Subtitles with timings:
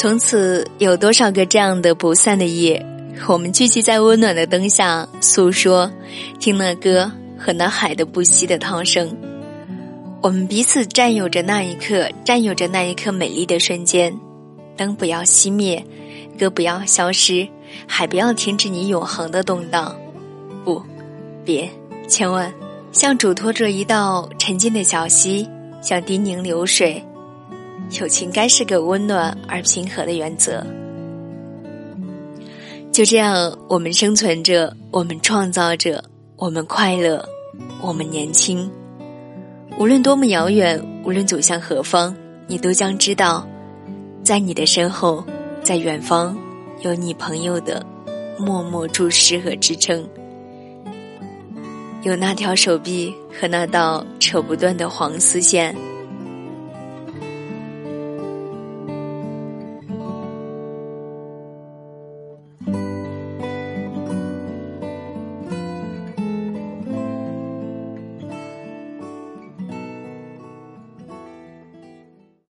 [0.00, 2.82] 从此有多少个这样的不散的夜，
[3.28, 5.92] 我们聚集在温暖的灯下诉说，
[6.38, 9.14] 听那歌和那海的不息的涛声。
[10.22, 14.18] 我们彼此占有着那一刻，占有着那一刻美丽的瞬间。
[14.74, 15.84] 灯不要熄灭，
[16.38, 17.46] 歌不要消失，
[17.86, 19.94] 海不要停止你永恒的动荡。
[20.64, 20.82] 不，
[21.44, 21.68] 别，
[22.08, 22.50] 千万，
[22.90, 25.46] 像嘱托着一道沉静的小溪，
[25.82, 27.04] 像低宁流水。
[27.98, 30.64] 友情该是个温暖而平和的原则。
[32.92, 36.02] 就这样，我们生存着，我们创造着，
[36.36, 37.24] 我们快乐，
[37.80, 38.70] 我们年轻。
[39.78, 42.14] 无论多么遥远，无论走向何方，
[42.46, 43.46] 你都将知道。
[44.22, 45.24] 在你的身后，
[45.62, 46.36] 在远方，
[46.80, 47.84] 有你朋友的
[48.38, 50.06] 默默注视和支撑，
[52.02, 55.74] 有那条手臂和那道扯不断的黄丝线。